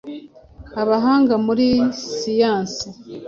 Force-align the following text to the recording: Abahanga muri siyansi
Abahanga 0.81 1.33
muri 1.45 1.67
siyansi 2.09 2.87